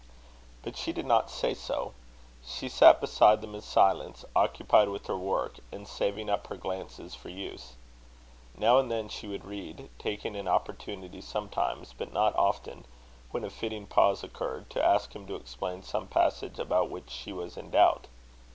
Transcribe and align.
But 0.63 0.77
she 0.77 0.91
did 0.91 1.05
not 1.05 1.29
say 1.29 1.53
so. 1.53 1.93
She 2.43 2.69
sat 2.69 2.99
beside 2.99 3.39
them 3.39 3.53
in 3.53 3.61
silence, 3.61 4.25
occupied 4.35 4.89
with 4.89 5.05
her 5.05 5.15
work, 5.15 5.59
and 5.71 5.87
saving 5.87 6.27
up 6.27 6.47
her 6.47 6.57
glances 6.57 7.13
for 7.13 7.29
use. 7.29 7.73
Now 8.57 8.79
and 8.79 8.89
then 8.89 9.09
she 9.09 9.27
would 9.27 9.45
read; 9.45 9.91
taking 9.99 10.35
an 10.35 10.47
opportunity 10.47 11.21
sometimes, 11.21 11.93
but 11.95 12.11
not 12.11 12.35
often, 12.35 12.85
when 13.29 13.43
a 13.43 13.51
fitting 13.51 13.85
pause 13.85 14.23
occurred, 14.23 14.71
to 14.71 14.83
ask 14.83 15.13
him 15.15 15.27
to 15.27 15.35
explain 15.35 15.83
some 15.83 16.07
passage 16.07 16.57
about 16.57 16.89
which 16.89 17.11
she 17.11 17.31
was 17.31 17.55
in 17.55 17.69
doubt. 17.69 18.07